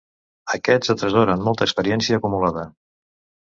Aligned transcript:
Aquests 0.57 0.93
atresoren 0.93 1.45
molta 1.49 1.69
experiència 1.69 2.21
acumulada. 2.21 2.69